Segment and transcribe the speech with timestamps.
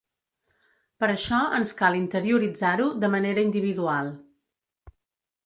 [1.03, 4.13] Per això ens cal interioritzar-ho de manera individual.